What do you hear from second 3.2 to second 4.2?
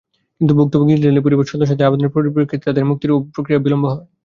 প্রক্রিয়ায় বিলম্ব হয়।